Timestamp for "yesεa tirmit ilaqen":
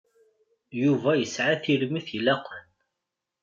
1.19-2.65